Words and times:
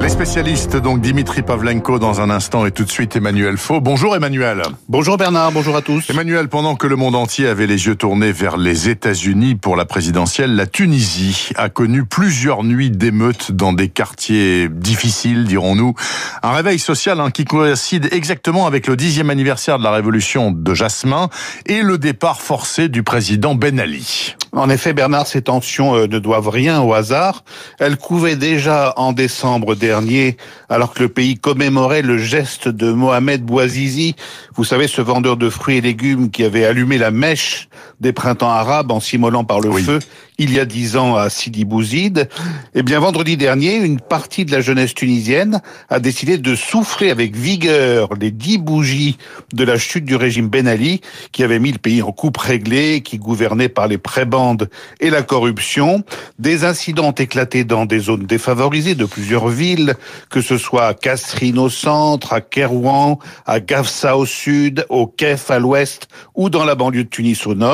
Les 0.00 0.08
spécialistes, 0.08 0.76
donc 0.76 1.02
Dimitri 1.02 1.42
Pavlenko 1.42 1.98
dans 1.98 2.22
un 2.22 2.30
instant 2.30 2.64
et 2.64 2.70
tout 2.70 2.84
de 2.84 2.90
suite 2.90 3.16
Emmanuel 3.16 3.58
Faux. 3.58 3.82
Bonjour 3.82 4.16
Emmanuel. 4.16 4.62
Bonjour 4.88 5.18
Bernard, 5.18 5.52
bonjour 5.52 5.76
à 5.76 5.82
tous. 5.82 6.08
Emmanuel, 6.08 6.48
pendant 6.48 6.74
que 6.74 6.86
le 6.86 6.96
monde 6.96 7.14
entier 7.14 7.46
avait 7.46 7.66
les 7.66 7.86
yeux 7.86 7.96
tournés 7.96 8.32
vers 8.32 8.56
les 8.56 8.88
États-Unis 8.88 9.56
pour 9.56 9.76
la 9.76 9.84
présidentielle, 9.84 10.56
la 10.56 10.66
Tunisie 10.66 11.50
a 11.56 11.68
connu 11.68 12.06
plusieurs 12.06 12.64
nuits 12.64 12.90
d'émeutes 12.90 13.52
dans 13.52 13.74
des 13.74 13.88
quartiers 13.88 14.70
difficiles, 14.70 15.44
dirons-nous. 15.44 15.94
Un 16.42 16.52
réveil 16.52 16.78
social 16.78 17.20
hein, 17.20 17.30
qui 17.30 17.44
coïncide 17.44 18.08
exactement 18.10 18.66
avec 18.66 18.86
le 18.86 18.96
dixième 18.96 19.28
anniversaire 19.28 19.78
de 19.78 19.84
la 19.84 19.92
révolution 19.92 20.50
de 20.50 20.74
Jasmin 20.74 21.28
et 21.66 21.82
le 21.82 21.98
départ 21.98 22.40
forcé 22.40 22.88
du 22.88 23.02
président 23.02 23.54
Ben 23.54 23.78
Ali. 23.78 24.34
En 24.52 24.68
effet, 24.68 24.92
Bernard, 24.94 25.28
ces 25.28 25.42
tensions 25.42 25.94
euh, 25.94 26.06
ne 26.08 26.18
doivent 26.18 26.48
rien 26.48 26.80
au 26.80 26.92
hasard. 26.92 27.44
Elles 27.78 27.96
couvaient 27.96 28.34
déjà 28.34 28.94
en 28.96 29.12
décembre 29.12 29.76
dernier, 29.90 30.36
alors 30.68 30.94
que 30.94 31.02
le 31.02 31.08
pays 31.08 31.36
commémorait 31.36 32.02
le 32.02 32.16
geste 32.16 32.68
de 32.68 32.92
Mohamed 32.92 33.42
Bouazizi, 33.42 34.14
vous 34.54 34.62
savez, 34.62 34.86
ce 34.86 35.00
vendeur 35.00 35.36
de 35.36 35.50
fruits 35.50 35.78
et 35.78 35.80
légumes 35.80 36.30
qui 36.30 36.44
avait 36.44 36.64
allumé 36.64 36.96
la 36.96 37.10
mèche 37.10 37.68
des 38.00 38.12
printemps 38.12 38.50
arabes 38.50 38.90
en 38.90 39.00
s'immolant 39.00 39.44
par 39.44 39.60
le 39.60 39.72
feu 39.72 39.98
il 40.40 40.54
y 40.54 40.58
a 40.58 40.64
dix 40.64 40.96
ans 40.96 41.16
à 41.16 41.28
Sidi 41.28 41.66
Bouzid. 41.66 42.26
Eh 42.74 42.82
bien, 42.82 42.98
vendredi 42.98 43.36
dernier, 43.36 43.76
une 43.76 44.00
partie 44.00 44.46
de 44.46 44.52
la 44.52 44.62
jeunesse 44.62 44.94
tunisienne 44.94 45.60
a 45.90 46.00
décidé 46.00 46.38
de 46.38 46.54
souffler 46.54 47.10
avec 47.10 47.36
vigueur 47.36 48.08
les 48.18 48.30
dix 48.30 48.56
bougies 48.56 49.18
de 49.52 49.64
la 49.64 49.76
chute 49.76 50.06
du 50.06 50.16
régime 50.16 50.48
Ben 50.48 50.66
Ali, 50.66 51.02
qui 51.32 51.44
avait 51.44 51.58
mis 51.58 51.72
le 51.72 51.78
pays 51.78 52.00
en 52.00 52.10
coupe 52.10 52.38
réglée, 52.38 53.02
qui 53.02 53.18
gouvernait 53.18 53.68
par 53.68 53.86
les 53.86 53.98
prébandes 53.98 54.70
et 55.00 55.10
la 55.10 55.22
corruption. 55.22 56.04
Des 56.38 56.64
incidents 56.64 57.08
ont 57.08 57.12
éclaté 57.12 57.64
dans 57.64 57.84
des 57.84 57.98
zones 57.98 58.24
défavorisées 58.24 58.94
de 58.94 59.04
plusieurs 59.04 59.48
villes, 59.48 59.94
que 60.30 60.40
ce 60.40 60.56
soit 60.56 60.86
à 60.86 60.94
Casrine 60.94 61.58
au 61.58 61.68
centre, 61.68 62.32
à 62.32 62.40
Kerouan, 62.40 63.18
à 63.44 63.60
Gafsa 63.60 64.16
au 64.16 64.24
sud, 64.24 64.86
au 64.88 65.06
Kef 65.06 65.50
à 65.50 65.58
l'ouest 65.58 66.08
ou 66.34 66.48
dans 66.48 66.64
la 66.64 66.74
banlieue 66.74 67.04
de 67.04 67.10
Tunis 67.10 67.46
au 67.46 67.54
nord. 67.54 67.69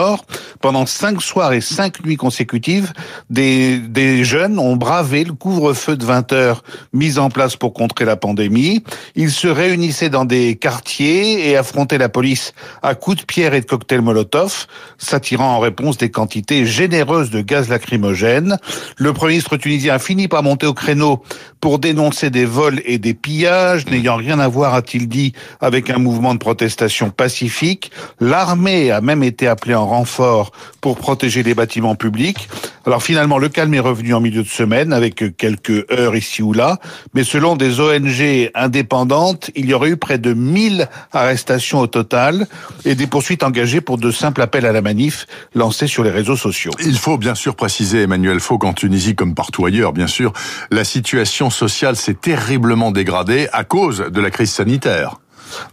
Pendant 0.61 0.87
cinq 0.87 1.21
soirs 1.21 1.53
et 1.53 1.61
cinq 1.61 2.05
nuits 2.05 2.17
consécutives, 2.17 2.93
des, 3.31 4.25
jeunes 4.25 4.59
ont 4.59 4.77
bravé 4.77 5.25
le 5.25 5.33
couvre-feu 5.33 5.97
de 5.97 6.05
20 6.05 6.33
heures 6.33 6.63
mis 6.93 7.19
en 7.19 7.31
place 7.31 7.57
pour 7.57 7.73
contrer 7.73 8.05
la 8.05 8.17
pandémie. 8.17 8.83
Ils 9.15 9.31
se 9.31 9.49
réunissaient 9.49 10.09
dans 10.09 10.25
des 10.25 10.57
quartiers 10.57 11.49
et 11.49 11.57
affrontaient 11.57 11.99
la 11.99 12.09
police 12.09 12.55
à 12.83 12.95
coups 12.95 13.19
de 13.19 13.23
pierre 13.25 13.55
et 13.55 13.61
de 13.61 13.67
cocktails 13.67 14.03
Molotov, 14.03 14.67
s'attirant 14.99 15.57
en 15.57 15.59
réponse 15.59 15.99
des 15.99 16.11
quantités 16.11 16.67
généreuses 16.67 17.31
de 17.31 17.41
gaz 17.41 17.69
lacrymogène. 17.69 18.59
Le 18.97 19.13
Premier 19.13 19.35
ministre 19.35 19.57
tunisien 19.57 19.95
a 19.95 19.99
fini 19.99 20.29
par 20.29 20.43
monter 20.43 20.67
au 20.67 20.75
créneau 20.75 21.23
pour 21.61 21.79
dénoncer 21.79 22.31
des 22.31 22.45
vols 22.45 22.81
et 22.85 22.99
des 22.99 23.15
pillages, 23.15 23.87
n'ayant 23.87 24.17
rien 24.17 24.39
à 24.39 24.49
voir, 24.49 24.75
a-t-il 24.75 25.09
dit, 25.09 25.33
avec 25.61 25.91
un 25.91 25.99
mouvement 25.99 26.35
de 26.35 26.39
protestation 26.39 27.11
pacifique. 27.11 27.91
L'armée 28.21 28.91
a 28.91 29.01
même 29.01 29.23
été 29.23 29.47
appelée 29.47 29.75
en 29.75 29.86
renfort 29.87 30.53
pour 30.81 30.97
protéger 30.97 31.43
les 31.43 31.55
bâtiments 31.55 31.95
publics. 31.95 32.49
Alors 32.87 33.03
finalement, 33.03 33.39
le 33.39 33.49
calme 33.49 33.75
est 33.75 33.81
revenu 33.81 34.15
en 34.15 34.21
milieu 34.21 34.43
de 34.43 34.49
semaine 34.49 34.93
avec 34.93 35.37
quelques 35.37 35.85
heures 35.91 36.15
ici 36.15 36.43
ou 36.43 36.53
là, 36.53 36.79
mais 37.15 37.25
selon 37.25 37.57
des 37.57 37.81
ONG 37.81 38.51
indépendantes, 38.55 39.51
il 39.57 39.67
y 39.67 39.75
aurait 39.75 39.91
eu 39.91 39.97
près 39.97 40.19
de 40.19 40.35
1000 40.35 40.89
arrestations 41.13 41.81
au 41.81 41.87
total 41.87 42.47
et 42.85 42.95
des 42.95 43.07
poursuites 43.07 43.43
engagées 43.43 43.81
pour 43.81 43.99
de 43.99 44.11
simples 44.11 44.43
appels 44.43 44.67
à 44.67 44.73
la 44.73 44.83
manif 44.83 45.27
lancés 45.55 45.89
sur 45.89 46.05
les 46.05 46.11
réseaux 46.11 46.37
sociaux. 46.37 46.71
Il 46.81 46.97
faut 46.97 47.19
bien 47.19 47.35
sûr 47.35 47.57
préciser, 47.57 48.03
Emmanuel 48.03 48.41
Faux, 48.41 48.59
qu'en 48.59 48.73
Tunisie, 48.73 49.15
comme 49.15 49.35
partout 49.35 49.67
ailleurs, 49.67 49.93
bien 49.93 50.07
sûr, 50.07 50.33
la 50.71 50.85
situation 50.85 51.51
sociale 51.51 51.97
s'est 51.97 52.15
terriblement 52.15 52.93
dégradée 52.93 53.49
à 53.53 53.65
cause 53.65 54.07
de 54.11 54.21
la 54.21 54.31
crise 54.31 54.51
sanitaire. 54.51 55.17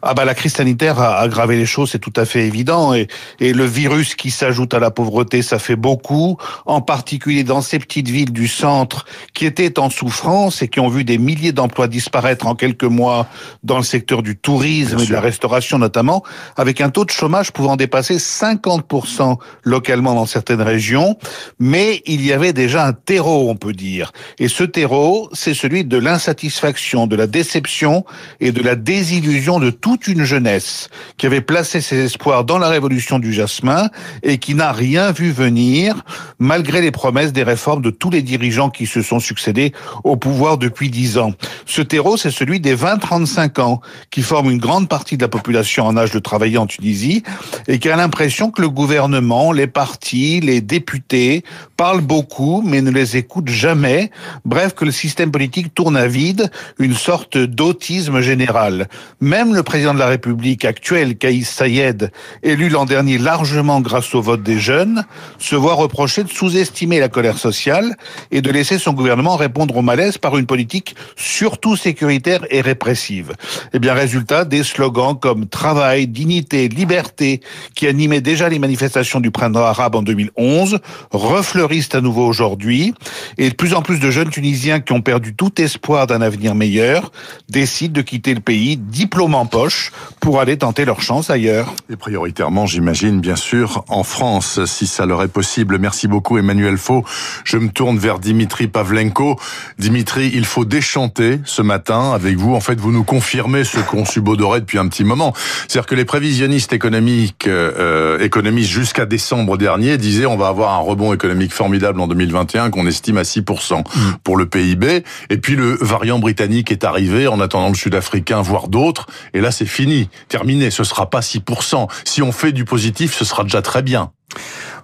Ah 0.01 0.13
bah 0.13 0.25
la 0.25 0.35
crise 0.35 0.53
sanitaire 0.53 0.99
a 0.99 1.19
aggravé 1.19 1.55
les 1.57 1.65
choses, 1.65 1.91
c'est 1.91 1.99
tout 1.99 2.13
à 2.15 2.25
fait 2.25 2.45
évident. 2.47 2.93
Et, 2.93 3.07
et 3.39 3.53
le 3.53 3.65
virus 3.65 4.15
qui 4.15 4.31
s'ajoute 4.31 4.73
à 4.73 4.79
la 4.79 4.91
pauvreté, 4.91 5.41
ça 5.41 5.59
fait 5.59 5.75
beaucoup, 5.75 6.37
en 6.65 6.81
particulier 6.81 7.43
dans 7.43 7.61
ces 7.61 7.79
petites 7.79 8.09
villes 8.09 8.33
du 8.33 8.47
centre 8.47 9.05
qui 9.33 9.45
étaient 9.45 9.79
en 9.79 9.89
souffrance 9.89 10.61
et 10.61 10.67
qui 10.67 10.79
ont 10.79 10.89
vu 10.89 11.03
des 11.03 11.17
milliers 11.17 11.51
d'emplois 11.51 11.87
disparaître 11.87 12.47
en 12.47 12.55
quelques 12.55 12.83
mois 12.83 13.27
dans 13.63 13.77
le 13.77 13.83
secteur 13.83 14.23
du 14.23 14.37
tourisme 14.37 14.99
et 14.99 15.05
de 15.05 15.11
la 15.11 15.21
restauration 15.21 15.77
notamment, 15.77 16.23
avec 16.55 16.81
un 16.81 16.89
taux 16.89 17.05
de 17.05 17.11
chômage 17.11 17.51
pouvant 17.51 17.75
dépasser 17.75 18.17
50% 18.17 19.37
localement 19.63 20.13
dans 20.15 20.25
certaines 20.25 20.61
régions. 20.61 21.17
Mais 21.59 22.01
il 22.05 22.25
y 22.25 22.33
avait 22.33 22.53
déjà 22.53 22.85
un 22.85 22.93
terreau, 22.93 23.49
on 23.49 23.55
peut 23.55 23.73
dire. 23.73 24.11
Et 24.39 24.47
ce 24.47 24.63
terreau, 24.63 25.29
c'est 25.33 25.53
celui 25.53 25.85
de 25.85 25.97
l'insatisfaction, 25.97 27.07
de 27.07 27.15
la 27.15 27.27
déception 27.27 28.05
et 28.39 28.51
de 28.51 28.61
la 28.61 28.75
désillusion 28.75 29.59
de 29.63 29.69
toute 29.69 30.07
une 30.07 30.25
jeunesse 30.25 30.89
qui 31.17 31.25
avait 31.25 31.39
placé 31.39 31.79
ses 31.79 32.03
espoirs 32.03 32.43
dans 32.43 32.57
la 32.57 32.67
révolution 32.67 33.17
du 33.17 33.31
jasmin 33.31 33.89
et 34.21 34.37
qui 34.37 34.55
n'a 34.55 34.73
rien 34.73 35.13
vu 35.13 35.31
venir 35.31 36.03
malgré 36.37 36.81
les 36.81 36.91
promesses 36.91 37.31
des 37.31 37.43
réformes 37.43 37.81
de 37.81 37.89
tous 37.89 38.09
les 38.09 38.21
dirigeants 38.21 38.69
qui 38.69 38.85
se 38.85 39.01
sont 39.01 39.19
succédés 39.19 39.71
au 40.03 40.17
pouvoir 40.17 40.57
depuis 40.57 40.89
dix 40.89 41.17
ans. 41.17 41.31
Ce 41.65 41.81
terreau, 41.81 42.17
c'est 42.17 42.29
celui 42.29 42.59
des 42.59 42.75
20-35 42.75 43.61
ans 43.61 43.79
qui 44.11 44.21
forment 44.21 44.51
une 44.51 44.57
grande 44.57 44.89
partie 44.89 45.15
de 45.15 45.21
la 45.21 45.29
population 45.29 45.85
en 45.85 45.95
âge 45.95 46.11
de 46.11 46.19
travailler 46.19 46.57
en 46.57 46.67
Tunisie 46.67 47.23
et 47.69 47.79
qui 47.79 47.89
a 47.89 47.95
l'impression 47.95 48.51
que 48.51 48.61
le 48.61 48.69
gouvernement, 48.69 49.53
les 49.53 49.67
partis, 49.67 50.41
les 50.41 50.59
députés 50.59 51.45
parlent 51.77 52.01
beaucoup 52.01 52.61
mais 52.65 52.81
ne 52.81 52.91
les 52.91 53.15
écoutent 53.15 53.49
jamais. 53.49 54.11
Bref, 54.43 54.73
que 54.73 54.83
le 54.83 54.91
système 54.91 55.31
politique 55.31 55.73
tourne 55.73 55.95
à 55.95 56.07
vide, 56.07 56.51
une 56.79 56.95
sorte 56.95 57.37
d'autisme 57.37 58.19
général. 58.19 58.89
Même 59.21 59.52
le 59.55 59.63
président 59.63 59.93
de 59.93 59.99
la 59.99 60.07
République 60.07 60.65
actuel, 60.65 61.17
Kaïs 61.17 61.49
Sayed, 61.49 62.11
élu 62.41 62.69
l'an 62.69 62.85
dernier 62.85 63.17
largement 63.17 63.81
grâce 63.81 64.13
au 64.15 64.21
vote 64.21 64.43
des 64.43 64.59
jeunes, 64.59 65.03
se 65.37 65.55
voit 65.55 65.73
reprocher 65.73 66.23
de 66.23 66.29
sous-estimer 66.29 66.99
la 66.99 67.09
colère 67.09 67.37
sociale 67.37 67.95
et 68.31 68.41
de 68.41 68.51
laisser 68.51 68.77
son 68.77 68.93
gouvernement 68.93 69.35
répondre 69.35 69.77
au 69.77 69.81
malaise 69.81 70.17
par 70.17 70.37
une 70.37 70.45
politique 70.45 70.95
surtout 71.15 71.75
sécuritaire 71.75 72.45
et 72.49 72.61
répressive. 72.61 73.33
Eh 73.73 73.79
bien, 73.79 73.93
résultat, 73.93 74.45
des 74.45 74.63
slogans 74.63 75.17
comme 75.19 75.47
travail, 75.47 76.07
dignité, 76.07 76.67
liberté, 76.67 77.41
qui 77.75 77.87
animaient 77.87 78.21
déjà 78.21 78.49
les 78.49 78.59
manifestations 78.59 79.19
du 79.19 79.31
printemps 79.31 79.59
arabe 79.59 79.95
en 79.95 80.01
2011, 80.01 80.79
refleurissent 81.11 81.93
à 81.93 82.01
nouveau 82.01 82.25
aujourd'hui, 82.25 82.93
et 83.37 83.49
de 83.49 83.55
plus 83.55 83.73
en 83.73 83.81
plus 83.81 83.99
de 83.99 84.09
jeunes 84.09 84.29
Tunisiens 84.29 84.79
qui 84.79 84.93
ont 84.93 85.01
perdu 85.01 85.35
tout 85.35 85.61
espoir 85.61 86.07
d'un 86.07 86.21
avenir 86.21 86.55
meilleur 86.55 87.11
décident 87.49 87.93
de 87.93 88.01
quitter 88.01 88.33
le 88.33 88.39
pays 88.39 88.77
diplômant 88.77 89.42
poche 89.45 89.91
pour 90.19 90.39
aller 90.39 90.57
tenter 90.57 90.85
leur 90.85 91.01
chance 91.01 91.29
ailleurs. 91.29 91.73
Et 91.91 91.95
prioritairement, 91.95 92.65
j'imagine, 92.65 93.19
bien 93.19 93.35
sûr, 93.35 93.83
en 93.89 94.03
France, 94.03 94.63
si 94.65 94.87
ça 94.87 95.05
leur 95.05 95.23
est 95.23 95.27
possible. 95.27 95.77
Merci 95.79 96.07
beaucoup, 96.07 96.37
Emmanuel 96.37 96.77
Faux. 96.77 97.03
Je 97.43 97.57
me 97.57 97.69
tourne 97.69 97.97
vers 97.97 98.19
Dimitri 98.19 98.67
Pavlenko. 98.67 99.39
Dimitri, 99.79 100.31
il 100.33 100.45
faut 100.45 100.65
déchanter 100.65 101.39
ce 101.45 101.61
matin 101.61 102.11
avec 102.13 102.37
vous. 102.37 102.55
En 102.55 102.59
fait, 102.59 102.79
vous 102.79 102.91
nous 102.91 103.03
confirmez 103.03 103.63
ce 103.63 103.79
qu'on 103.79 104.05
subodorait 104.05 104.61
depuis 104.61 104.77
un 104.77 104.87
petit 104.87 105.03
moment. 105.03 105.33
C'est-à-dire 105.67 105.87
que 105.87 105.95
les 105.95 106.05
prévisionnistes 106.05 106.73
économiques, 106.73 107.47
euh, 107.47 108.19
économistes 108.19 108.69
jusqu'à 108.69 109.05
décembre 109.05 109.57
dernier 109.57 109.97
disaient 109.97 110.25
on 110.25 110.37
va 110.37 110.47
avoir 110.47 110.73
un 110.73 110.79
rebond 110.79 111.13
économique 111.13 111.53
formidable 111.53 111.99
en 111.99 112.07
2021 112.07 112.69
qu'on 112.69 112.87
estime 112.87 113.17
à 113.17 113.23
6% 113.23 113.79
mm. 113.79 113.83
pour 114.23 114.37
le 114.37 114.45
PIB. 114.45 115.03
Et 115.29 115.37
puis 115.37 115.55
le 115.55 115.77
variant 115.81 116.19
britannique 116.19 116.71
est 116.71 116.83
arrivé 116.83 117.27
en 117.27 117.39
attendant 117.39 117.69
le 117.69 117.75
sud-africain, 117.75 118.41
voire 118.41 118.67
d'autres. 118.67 119.07
Et 119.33 119.41
là, 119.41 119.51
c'est 119.51 119.65
fini, 119.65 120.09
terminé. 120.27 120.71
Ce 120.71 120.83
sera 120.83 121.09
pas 121.09 121.21
6%. 121.21 121.87
Si 122.05 122.21
on 122.21 122.31
fait 122.31 122.51
du 122.51 122.65
positif, 122.65 123.15
ce 123.15 123.25
sera 123.25 123.43
déjà 123.43 123.61
très 123.61 123.81
bien. 123.81 124.11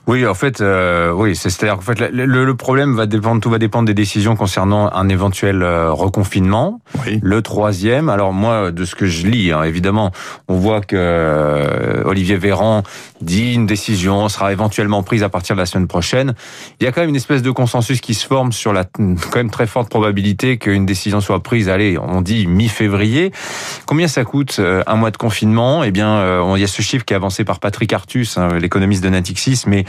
Oui, 0.10 0.26
en 0.26 0.34
fait, 0.34 0.60
euh, 0.60 1.12
oui, 1.12 1.36
c'est-à-dire 1.36 1.76
qu'en 1.76 1.82
fait, 1.82 2.00
le, 2.00 2.26
le, 2.26 2.56
problème 2.56 2.96
va 2.96 3.06
dépendre, 3.06 3.40
tout 3.40 3.52
va 3.52 3.60
dépendre 3.60 3.86
des 3.86 3.94
décisions 3.94 4.36
concernant 4.36 4.92
un 4.92 5.08
éventuel 5.08 5.62
euh, 5.62 5.92
reconfinement. 5.92 6.82
Oui. 7.06 7.20
Le 7.22 7.44
troisième, 7.44 8.10
alors 8.10 8.34
moi, 8.34 8.72
de 8.72 8.86
ce 8.86 8.96
que 8.96 9.06
je 9.06 9.28
lis, 9.28 9.52
hein, 9.52 9.62
évidemment, 9.62 10.12
on 10.48 10.56
voit 10.56 10.82
que 10.82 10.96
euh, 10.98 12.02
Olivier 12.06 12.38
Véran 12.38 12.82
dit 13.22 13.54
une 13.54 13.68
décision 13.68 14.30
sera 14.30 14.52
éventuellement 14.52 15.04
prise 15.04 15.22
à 15.22 15.30
partir 15.30 15.56
de 15.56 15.60
la 15.60 15.68
semaine 15.68 15.86
prochaine. 15.86 16.34
Il 16.80 16.86
y 16.86 16.88
a 16.88 16.92
quand 16.92 17.02
même 17.02 17.12
une 17.12 17.16
espèce 17.16 17.44
de 17.44 17.52
consensus 17.52 18.02
qui 18.02 18.16
se 18.16 18.26
forme 18.26 18.52
sur 18.52 18.74
la 18.74 18.86
quand 18.86 19.36
même 19.36 19.52
très 19.52 19.68
forte 19.68 19.90
probabilité 19.90 20.58
qu'une 20.58 20.88
décision 20.88 21.22
soit 21.22 21.44
prise. 21.44 21.70
Allez, 21.70 22.00
on 22.00 22.22
dit 22.22 22.48
mi-février. 22.48 23.32
Combien 23.86 24.08
ça 24.08 24.24
coûte 24.24 24.56
euh, 24.58 24.82
un 24.88 24.96
mois 24.96 25.12
de 25.12 25.18
confinement? 25.18 25.84
Eh 25.84 25.92
bien, 25.92 26.42
il 26.56 26.62
y 26.62 26.64
a 26.64 26.68
ce 26.68 26.82
chiffre 26.82 27.06
qui 27.06 27.14
est 27.14 27.16
avancé 27.16 27.44
par 27.44 27.60
Patrick 27.60 27.94
Artus, 27.94 28.40
hein, 28.40 28.58
l'économiste 28.60 29.04
de 29.04 29.10
Natixis, 29.10 29.66
mais 29.68 29.86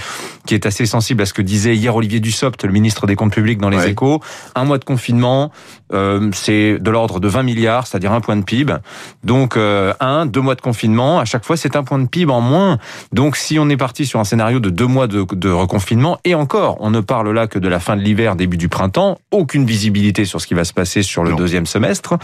qui 0.46 0.54
est 0.54 0.66
assez 0.66 0.86
sensible 0.86 1.22
à 1.22 1.26
ce 1.26 1.34
que 1.34 1.42
disait 1.42 1.76
hier 1.76 1.94
Olivier 1.94 2.20
Dussopt, 2.20 2.64
le 2.64 2.72
ministre 2.72 3.06
des 3.06 3.16
Comptes 3.16 3.32
Publics 3.32 3.58
dans 3.58 3.68
les 3.68 3.86
Échos. 3.86 4.20
Un 4.54 4.64
mois 4.64 4.78
de 4.78 4.84
confinement, 4.84 5.50
euh, 5.92 6.30
c'est 6.32 6.78
de 6.78 6.90
l'ordre 6.90 7.20
de 7.20 7.28
20 7.28 7.42
milliards, 7.42 7.86
c'est-à-dire 7.86 8.12
un 8.12 8.20
point 8.20 8.36
de 8.36 8.44
PIB. 8.44 8.74
Donc 9.24 9.56
euh, 9.56 9.92
un, 10.00 10.26
deux 10.26 10.40
mois 10.40 10.54
de 10.54 10.60
confinement, 10.60 11.18
à 11.18 11.24
chaque 11.24 11.44
fois 11.44 11.56
c'est 11.56 11.76
un 11.76 11.84
point 11.84 11.98
de 11.98 12.06
PIB 12.06 12.32
en 12.32 12.40
moins. 12.40 12.78
Donc 13.12 13.36
si 13.36 13.58
on 13.58 13.68
est 13.68 13.76
parti 13.76 14.06
sur 14.06 14.20
un 14.20 14.24
scénario 14.24 14.60
de 14.60 14.70
deux 14.70 14.86
mois 14.86 15.06
de, 15.06 15.24
de 15.32 15.50
reconfinement, 15.50 16.18
et 16.24 16.34
encore, 16.34 16.76
on 16.80 16.90
ne 16.90 17.00
parle 17.00 17.30
là 17.32 17.46
que 17.46 17.58
de 17.58 17.68
la 17.68 17.80
fin 17.80 17.96
de 17.96 18.02
l'hiver, 18.02 18.36
début 18.36 18.56
du 18.56 18.68
printemps, 18.68 19.18
aucune 19.30 19.64
visibilité 19.64 20.24
sur 20.24 20.40
ce 20.40 20.46
qui 20.46 20.54
va 20.54 20.64
se 20.64 20.72
passer 20.72 21.02
sur 21.02 21.24
le 21.24 21.34
deuxième 21.34 21.66
semestre 21.66 22.18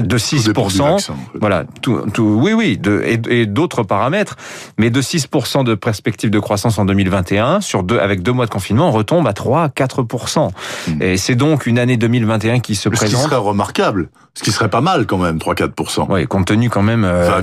de 0.00 0.18
6%. 0.18 1.10
voilà, 1.40 1.64
tout, 1.82 2.02
tout, 2.12 2.38
oui, 2.42 2.52
oui, 2.52 2.78
de, 2.78 3.02
et, 3.04 3.46
d'autres 3.46 3.82
paramètres, 3.82 4.36
mais 4.78 4.90
de 4.90 5.00
6% 5.00 5.64
de 5.64 5.74
perspective 5.74 6.30
de 6.30 6.38
croissance 6.38 6.78
en 6.78 6.84
2021 6.84 7.60
sur 7.60 7.82
deux, 7.82 7.98
avec 7.98 8.22
deux 8.22 8.32
mois 8.32 8.46
de 8.46 8.50
confinement, 8.50 8.88
on 8.88 8.92
retombe 8.92 9.26
à 9.26 9.32
3 9.32 9.68
4%. 9.68 10.50
Hmm. 10.88 11.02
Et 11.02 11.16
c'est 11.16 11.34
donc 11.34 11.66
une 11.66 11.78
année 11.78 11.96
2021 11.96 12.60
qui 12.60 12.74
se 12.74 12.88
présente. 12.88 13.10
Ce 13.10 13.16
qui 13.16 13.22
serait 13.22 13.36
remarquable, 13.36 14.08
ce 14.34 14.42
qui 14.42 14.50
serait 14.50 14.68
pas 14.68 14.80
mal 14.80 15.06
quand 15.06 15.18
même, 15.18 15.38
3 15.38 15.54
4%. 15.54 16.06
Oui, 16.08 16.26
compte 16.26 16.46
tenu 16.46 16.68
quand 16.68 16.82
même 16.82 17.04
euh, 17.04 17.40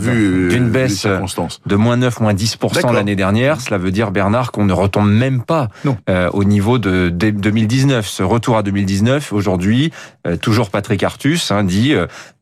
d'une 0.49 0.69
baisse 0.69 1.07
de 1.65 1.75
moins 1.75 1.97
9, 1.97 2.19
moins 2.19 2.33
10% 2.33 2.93
l'année 2.93 3.15
dernière, 3.15 3.61
cela 3.61 3.77
veut 3.77 3.91
dire 3.91 4.11
Bernard 4.11 4.51
qu'on 4.51 4.65
ne 4.65 4.73
retombe 4.73 5.09
même 5.09 5.41
pas 5.41 5.69
euh, 6.09 6.29
au 6.33 6.43
niveau 6.43 6.79
de, 6.79 7.09
2019. 7.09 8.07
Ce 8.07 8.23
retour 8.23 8.57
à 8.57 8.63
2019 8.63 9.31
aujourd'hui, 9.31 9.91
euh, 10.27 10.35
toujours 10.35 10.69
Patrick 10.69 11.03
Artus 11.03 11.51
hein, 11.51 11.63
dit 11.63 11.93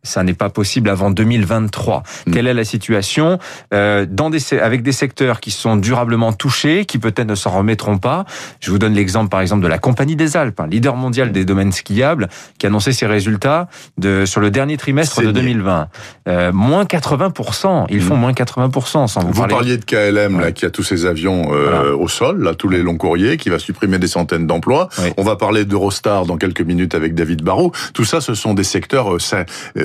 ça 0.04 0.24
n'est 0.24 0.34
pas 0.34 0.50
possible 0.50 0.90
avant 0.90 1.12
2023. 1.12 2.04
Hmm. 2.26 2.32
Quelle 2.32 2.48
est 2.48 2.54
la 2.54 2.64
situation 2.64 3.40
euh, 3.74 4.06
dans 4.10 4.30
des, 4.30 4.54
avec 4.54 4.82
des 4.82 4.92
secteurs 4.92 5.40
qui 5.40 5.52
sont 5.52 5.76
durablement 5.76 6.34
touchés, 6.34 6.86
qui 6.86 7.00
peut-être 7.00 7.28
ne 7.28 7.36
s'en 7.36 7.52
remettront 7.52 7.98
pas? 7.98 8.26
Je 8.60 8.72
vous 8.72 8.80
donne 8.80 8.94
l'exemple 8.94 9.30
par 9.30 9.42
exemple 9.42 9.64
de 9.64 9.68
la 9.68 9.78
Compagnie 9.78 10.16
des 10.16 10.38
Alpes, 10.38 10.60
un 10.60 10.68
leader 10.68 10.96
mondial 10.96 11.32
des 11.32 11.46
domaines 11.46 11.72
skiables, 11.72 12.30
qui 12.58 12.66
a 12.66 12.70
annoncé 12.70 12.94
ses 12.94 13.08
résultats 13.08 13.68
de, 13.98 14.26
sur 14.26 14.42
le 14.42 14.52
dernier 14.52 14.78
trimestre 14.78 15.22
de 15.22 15.32
2020. 15.32 15.88
Euh, 16.28 16.52
moins 16.52 16.84
80%, 16.84 17.86
ils 17.90 18.02
font 18.02 18.16
hmm. 18.16 18.20
moins 18.20 18.32
80% 18.32 19.08
sans 19.08 19.20
vous, 19.22 19.34
vous 19.34 19.48
parliez 19.48 19.78
de 19.78 19.86
KLM 19.86 20.40
là, 20.40 20.52
qui 20.52 20.66
a 20.66 20.70
tous 20.70 20.84
ses 20.84 21.06
avions 21.06 21.54
euh, 21.54 21.96
au 21.96 22.08
sol, 22.08 22.42
là, 22.44 22.54
tous 22.54 22.70
les 22.70 22.82
longs 22.82 22.98
courriers, 22.98 23.38
qui 23.38 23.50
va 23.50 23.60
supprimer 23.60 24.00
des 24.00 24.08
centaines 24.08 24.48
d'emplois. 24.48 24.90
On 25.18 25.24
va 25.24 25.36
parler 25.36 25.66
d'Eurostar 25.66 26.26
dans 26.26 26.38
quelques 26.38 26.62
minutes 26.62 26.96
avec 26.96 27.16
David 27.16 27.44
Barrault. 27.44 27.72
Tout 27.94 28.06
ça, 28.06 28.22
ce 28.22 28.34
sont 28.34 28.54
des 28.54 28.64
secteurs 28.64 29.14
euh, 29.14 29.18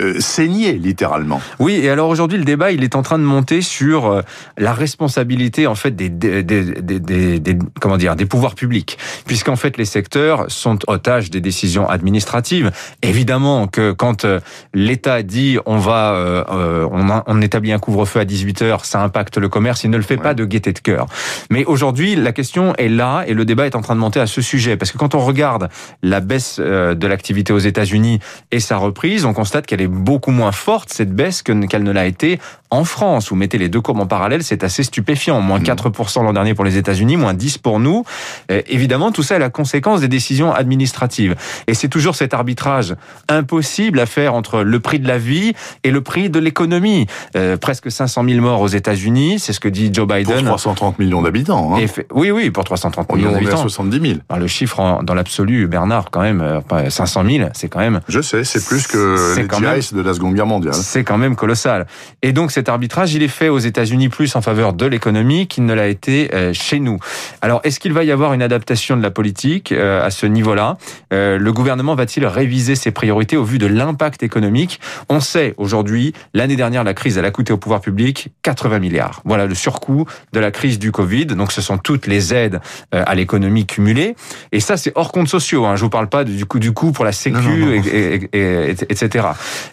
euh, 0.05 0.21
saigné 0.21 0.73
littéralement. 0.73 1.41
Oui, 1.59 1.75
et 1.75 1.91
alors 1.91 2.09
aujourd'hui 2.09 2.39
le 2.39 2.45
débat 2.45 2.73
il 2.73 2.85
est 2.85 2.95
en 2.95 3.03
train 3.03 3.19
de 3.19 3.25
monter 3.25 3.63
sur 3.63 4.07
euh, 4.07 4.23
la 4.59 4.73
responsabilité 4.73 5.67
en 5.67 5.75
fait 5.75 5.93
des, 5.93 6.09
des, 6.09 6.43
des, 6.43 7.41
des, 7.41 7.59
comment 7.81 7.97
dire 7.97 8.17
des 8.17 8.27
pouvoirs 8.27 8.55
publics, 8.55 8.99
puisqu'en 9.27 9.57
fait 9.57 9.77
les 9.77 9.85
secteurs 9.85 10.47
sont 10.49 10.79
otages 10.87 11.31
des 11.31 11.41
décisions 11.41 11.89
administratives. 11.89 12.71
Évidemment 13.03 13.67
que 13.67 13.93
quand 13.93 14.25
euh, 14.25 14.41
l'État 14.75 15.23
dit 15.23 15.59
on 15.67 15.79
va 15.79 16.45
on, 16.91 17.23
on, 17.27 17.43
établit 17.43 17.73
un 17.73 17.79
couvre-feu 17.79 18.21
à 18.21 18.25
18 18.25 18.63
heures, 18.63 18.85
ça 18.85 19.03
impacte 19.03 19.39
le 19.39 19.49
commerce, 19.49 19.85
il 19.85 19.91
ne 19.91 19.97
le 19.97 20.03
fait 20.03 20.17
pas 20.17 20.35
de 20.35 20.45
gaieté 20.45 20.73
de 20.73 20.79
cœur. 20.79 21.07
Mais 21.51 21.65
aujourd'hui 21.65 22.17
la 22.17 22.33
question 22.33 22.75
est 22.77 22.89
là 22.89 23.25
et 23.27 23.35
le 23.35 23.45
débat 23.45 23.67
est 23.67 23.77
en 23.77 23.81
train 23.81 23.95
de 23.95 24.01
monter 24.01 24.21
à 24.21 24.27
ce 24.27 24.43
sujet, 24.43 24.77
parce 24.77 24.93
que 24.93 24.99
quand 24.99 25.15
on 25.15 25.21
regarde 25.21 25.69
la 26.03 26.21
baisse 26.21 26.59
de 26.59 27.07
l'activité 27.07 27.53
aux 27.53 27.59
États-Unis 27.59 28.21
et 28.51 28.61
sa 28.61 28.77
reprise, 28.77 29.25
on 29.25 29.33
constate 29.33 29.67
qu'elle 29.67 29.81
est 29.81 29.94
beaucoup 29.95 30.31
moins 30.31 30.53
forte 30.53 30.93
cette 30.93 31.15
baisse 31.15 31.43
qu'elle 31.43 31.83
ne 31.83 31.93
l'a 31.93 32.07
été 32.07 32.39
en 32.75 32.85
France. 32.85 33.29
Vous 33.29 33.37
mettez 33.37 33.59
les 33.59 33.69
deux 33.69 33.81
courbes 33.81 34.01
en 34.01 34.07
parallèle, 34.07 34.43
c'est 34.43 34.65
assez 34.65 34.83
stupéfiant. 34.83 35.41
Moins 35.41 35.61
4% 35.61 36.21
mmh. 36.21 36.25
l'an 36.25 36.33
dernier 36.33 36.55
pour 36.55 36.65
les 36.65 36.77
États-Unis, 36.77 37.17
moins 37.17 37.35
10 37.35 37.59
pour 37.59 37.79
nous. 37.81 38.05
Euh, 38.51 38.63
évidemment, 38.67 39.13
tout 39.13 39.23
ça 39.23 39.37
est 39.37 39.39
la 39.39 39.51
conséquence 39.51 40.01
des 40.01 40.09
décisions 40.09 40.53
administratives. 40.53 41.37
Et 41.67 41.75
c'est 41.75 41.89
toujours 41.89 42.17
cet 42.17 42.35
arbitrage 42.35 42.95
impossible 43.29 44.01
à 44.01 44.07
faire 44.07 44.35
entre 44.35 44.63
le 44.63 44.81
prix 44.81 44.99
de 44.99 45.07
la 45.07 45.19
vie 45.19 45.53
et 45.85 45.91
le 45.91 46.01
prix 46.01 46.31
de 46.31 46.39
l'économie. 46.39 47.07
Euh, 47.37 47.57
presque 47.57 47.91
500 47.91 48.25
000 48.29 48.41
morts 48.41 48.61
aux 48.61 48.69
États-Unis, 48.69 49.39
c'est 49.39 49.53
ce 49.53 49.61
que 49.61 49.69
dit 49.69 49.91
Joe 49.93 50.07
Biden. 50.09 50.39
Pour 50.39 50.57
330 50.57 50.99
millions 50.99 51.23
d'habitants. 51.23 51.77
Hein. 51.77 51.87
Oui, 52.13 52.31
oui, 52.31 52.51
pour 52.51 52.65
330 52.65 53.13
millions 53.15 53.33
d'habitants. 53.33 53.57
70 53.57 54.01
000. 54.01 54.21
le 54.37 54.47
chiffre 54.47 55.01
dans 55.03 55.15
l'absolu, 55.15 55.69
Bernard, 55.69 56.11
quand 56.11 56.23
même, 56.23 56.61
500 56.89 57.25
euh, 57.25 57.39
000, 57.39 57.49
c'est 57.55 57.69
quand 57.69 57.81
même. 57.81 58.01
Je 58.09 58.21
sais, 58.21 58.43
c'est 58.45 58.65
plus 58.65 58.87
que 58.87 59.37
les 59.37 59.47
de 59.93 60.01
la 60.01 60.15
Seconde 60.15 60.35
Guerre 60.35 60.47
mondiale. 60.47 60.75
C'est 60.75 61.05
quand 61.05 61.19
même 61.19 61.37
colossal. 61.37 61.87
Et 62.23 62.33
donc 62.33 62.51
cet 62.51 62.69
arbitrage, 62.69 63.15
il 63.15 63.23
est 63.23 63.29
fait 63.29 63.49
aux 63.49 63.59
États-Unis 63.59 64.09
plus 64.09 64.35
en 64.37 64.43
faveur 64.43 64.73
de 64.73 64.87
l'économie 64.87 65.47
qu'il 65.47 65.65
ne 65.65 65.75
l'a 65.75 65.89
été 65.89 66.35
euh, 66.35 66.53
chez 66.53 66.81
nous. 66.81 66.99
Alors, 67.43 67.61
est-ce 67.65 67.81
qu'il 67.81 67.93
va 67.93 68.05
y 68.05 68.11
avoir 68.11 68.33
une 68.33 68.43
adaptation 68.43 68.97
de 68.97 69.03
la 69.03 69.11
politique 69.11 69.73
euh, 69.73 70.05
à 70.05 70.11
ce 70.11 70.27
niveau-là 70.27 70.77
euh, 71.13 71.39
Le 71.39 71.53
gouvernement 71.53 71.95
va-t-il 71.95 72.27
réviser 72.27 72.75
ses 72.75 72.91
priorités 72.91 73.37
au 73.37 73.45
vu 73.45 73.59
de 73.59 73.67
l'impact 73.67 74.23
économique? 74.23 74.81
On 75.09 75.21
sait 75.21 75.55
aujourd'hui, 75.57 76.13
l'année 76.33 76.57
dernière, 76.57 76.85
la 76.85 76.95
crise, 76.95 77.19
elle 77.19 77.25
a 77.25 77.31
coûté 77.31 77.53
au 77.53 77.57
pouvoir 77.57 77.81
public 77.81 78.29
80 78.43 78.79
milliards. 78.79 79.21
Voilà 79.25 79.47
le 79.47 79.55
surcoût 79.55 80.07
de 80.33 80.41
la 80.41 80.51
crise 80.51 80.79
du 80.79 80.93
Covid. 80.93 81.27
Donc, 81.27 81.53
ce 81.53 81.61
sont 81.61 81.79
toutes 81.79 82.07
les 82.07 82.35
aides 82.35 82.61
à 82.93 83.15
l'économie 83.15 83.67
cumulées. 83.67 84.15
Et 84.53 84.61
ça, 84.61 84.77
c'est 84.77 84.93
hors 84.95 85.13
compte 85.13 85.29
sociaux. 85.29 85.67
Hein. 85.67 85.77
Je 85.77 85.83
vous 85.83 85.91
parle 85.91 86.09
pas 86.09 86.25
du 86.25 86.45
coût 86.47 86.59
du 86.59 86.73
coût 86.73 86.93
pour 86.93 87.05
la 87.05 87.13
Sécu, 87.13 87.83
Et, 87.93 88.71
etc. 88.71 89.29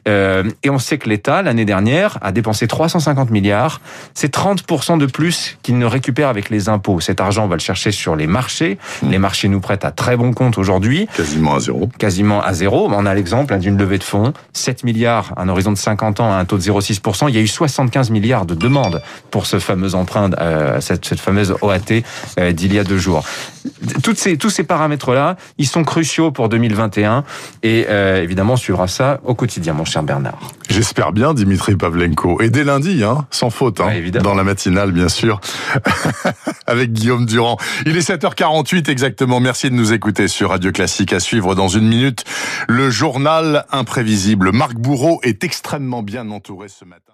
et 0.06 0.70
on 0.70 0.80
sait 0.80 0.98
que 0.98 1.10
l'État, 1.10 1.42
l'année 1.42 1.66
dernière, 1.66 2.18
a 2.22 2.32
dépensé 2.32 2.68
350 2.68 3.30
milliards. 3.30 3.82
C'est 4.14 4.34
30% 4.34 4.98
de 4.98 5.06
plus 5.06 5.58
qu'il 5.62 5.78
ne 5.78 5.86
récupère 5.86 6.30
avec 6.30 6.50
les 6.50 6.70
impôts. 6.70 7.00
Cet 7.00 7.22
argent, 7.22 7.46
on 7.46 7.48
va 7.48 7.56
le 7.56 7.62
chercher 7.62 7.92
sur 7.92 8.16
les 8.16 8.28
marchés. 8.28 8.78
Mmh. 9.02 9.10
Les 9.10 9.18
marchés 9.20 9.48
nous 9.48 9.60
prêtent 9.60 9.86
à 9.86 9.92
très 9.92 10.18
bon 10.18 10.34
compte 10.34 10.58
aujourd'hui. 10.58 11.08
Quasiment 11.16 11.56
à 11.56 11.60
zéro. 11.60 11.90
Quasiment 11.98 12.42
à 12.42 12.54
zéro. 12.54 12.90
On 12.92 13.06
a 13.06 13.14
l'exemple 13.14 13.54
hein, 13.54 13.58
d'une 13.58 13.78
levée 13.78 13.98
de 13.98 14.04
fonds. 14.04 14.34
7 14.54 14.84
milliards, 14.84 15.34
un 15.38 15.50
horizon 15.50 15.72
de 15.72 15.78
50 15.78 16.20
ans, 16.20 16.32
à 16.32 16.36
un 16.36 16.46
taux 16.46 16.58
de 16.58 16.64
0,6%. 16.64 17.30
Il 17.30 17.36
y 17.36 17.38
a 17.38 17.42
eu 17.42 17.48
75 17.48 18.10
milliards 18.10 18.46
de 18.46 18.56
demandes 18.56 19.02
pour 19.30 19.46
ce 19.46 19.60
fameux 19.60 19.96
emprunt, 19.96 20.32
euh, 20.40 20.82
cette, 20.82 21.06
cette, 21.06 21.20
fameuse 21.20 21.56
OAT 21.62 21.80
euh, 22.40 22.52
d'il 22.52 22.74
y 22.74 22.80
a 22.80 22.84
deux 22.84 22.98
jours. 22.98 23.24
Toutes 24.04 24.18
ces, 24.18 24.38
tous 24.38 24.50
ces 24.50 24.64
paramètres-là, 24.64 25.38
ils 25.58 25.68
sont 25.68 25.84
cruciaux 25.84 26.32
pour 26.32 26.50
2021. 26.50 27.24
Et 27.64 27.86
euh, 27.90 28.24
évidemment, 28.24 28.54
on 28.54 28.58
suivra 28.58 28.88
ça 28.88 29.20
au 29.24 29.36
quotidien, 29.36 29.74
mon 29.74 29.86
cher 29.92 30.04
Bernard. 30.04 30.40
J'espère 30.70 31.12
bien, 31.12 31.34
Dimitri 31.34 31.76
Pavlenko. 31.76 32.42
Et 32.42 32.50
dès 32.50 32.64
lundi, 32.64 33.04
hein, 33.04 33.28
sans 33.30 33.50
faute, 33.50 33.82
hein, 33.82 33.92
dans 34.24 34.34
la 34.34 34.44
matinale, 34.44 34.94
bien 34.94 35.10
sûr, 35.10 35.42
avec 36.68 36.94
Guillaume 36.94 37.26
Durand. 37.26 37.58
Il 37.86 37.98
est 37.98 38.10
7h48 38.10 38.90
exactement. 38.90 39.42
Merci 39.42 39.70
de 39.70 39.76
nous 39.76 39.92
écouter 39.92 40.30
sur 40.30 40.52
Radio 40.52 40.72
Classique. 40.72 41.12
À 41.12 41.20
suivre 41.20 41.56
dans 41.56 41.68
une 41.68 41.88
minute, 41.88 42.24
le 42.70 42.90
journal 42.90 43.66
imprévisible. 43.72 44.52
Marc 44.54 44.76
Bourreau 44.76 45.20
est 45.24 45.44
extrêmement 45.44 46.04
bien 46.04 46.30
entouré 46.30 46.70
ce 46.70 46.86
matin. 46.86 47.14